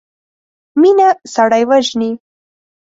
[0.81, 2.11] مينه سړی وژني.